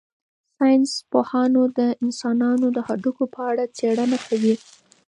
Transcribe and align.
ساینس 0.57 0.91
پوهانو 1.11 1.61
د 1.77 1.79
انسانانو 2.03 2.67
د 2.75 2.79
هډوکو 2.87 3.23
په 3.33 3.41
اړه 3.51 3.63
څېړنه 3.77 4.17
کړې. 4.27 4.53